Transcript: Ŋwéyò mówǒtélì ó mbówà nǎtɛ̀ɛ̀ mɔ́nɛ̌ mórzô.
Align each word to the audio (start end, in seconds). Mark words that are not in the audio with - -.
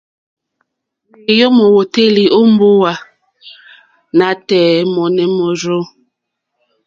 Ŋwéyò 1.21 1.47
mówǒtélì 1.57 2.23
ó 2.37 2.39
mbówà 2.51 2.93
nǎtɛ̀ɛ̀ 4.17 4.85
mɔ́nɛ̌ 4.93 5.25
mórzô. 5.37 5.79